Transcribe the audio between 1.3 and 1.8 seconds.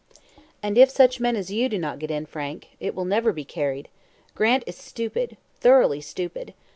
as you do